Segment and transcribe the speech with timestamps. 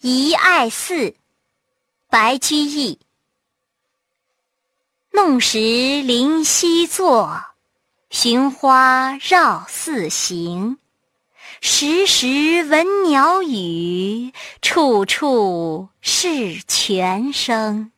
[0.00, 1.16] 遗爱寺
[2.08, 3.00] 白居易。
[5.10, 7.42] 弄石临溪坐
[8.08, 10.78] 寻花绕寺行。
[11.60, 14.32] 时时闻鸟语
[14.62, 17.90] 处处是泉声